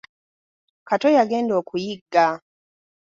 Kato 0.87 1.07
yagenda 1.17 1.53
okuyigga. 1.61 2.25